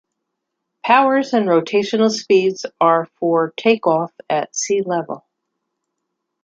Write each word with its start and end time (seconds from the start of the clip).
Powers 0.83 1.31
and 1.31 1.45
rotational 1.45 2.09
speeds 2.09 2.65
are 2.79 3.05
for 3.19 3.53
take-off 3.55 4.11
at 4.31 4.51
sealevel. 4.53 5.21